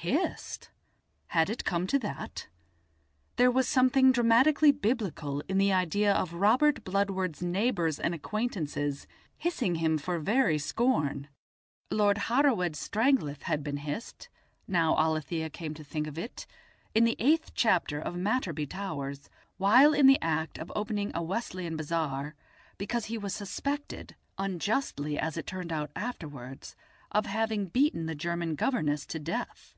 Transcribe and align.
Hissed! 0.00 0.68
Had 1.28 1.50
it 1.50 1.64
come 1.64 1.88
to 1.88 1.98
that? 1.98 2.46
There 3.36 3.50
was 3.50 3.66
something 3.66 4.12
dramatically 4.12 4.70
biblical 4.70 5.40
in 5.48 5.58
the 5.58 5.72
idea 5.72 6.12
of 6.12 6.34
Robert 6.34 6.84
Bludward's 6.84 7.42
neighbours 7.42 7.98
and 7.98 8.14
acquaintances 8.14 9.08
hissing 9.36 9.76
him 9.76 9.98
for 9.98 10.20
very 10.20 10.58
scorn. 10.58 11.28
Lord 11.90 12.18
Hereward 12.26 12.76
Stranglath 12.76 13.44
had 13.44 13.64
been 13.64 13.78
hissed, 13.78 14.28
now 14.68 14.94
Alethia 14.94 15.50
came 15.50 15.74
to 15.74 15.82
think 15.82 16.06
of 16.06 16.18
it, 16.18 16.46
in 16.94 17.02
the 17.02 17.16
eighth 17.18 17.52
chapter 17.54 17.98
of 17.98 18.14
Matterby 18.14 18.68
Towers, 18.68 19.28
while 19.56 19.92
in 19.92 20.06
the 20.06 20.22
act 20.22 20.56
of 20.56 20.70
opening 20.76 21.10
a 21.14 21.22
Wesleyan 21.22 21.76
bazaar, 21.76 22.36
because 22.78 23.06
he 23.06 23.18
was 23.18 23.34
suspected 23.34 24.14
(unjustly 24.38 25.18
as 25.18 25.36
it 25.36 25.48
turned 25.48 25.72
out 25.72 25.90
afterwards) 25.96 26.76
of 27.10 27.26
having 27.26 27.66
beaten 27.66 28.06
the 28.06 28.14
German 28.14 28.54
governess 28.54 29.04
to 29.06 29.18
death. 29.18 29.72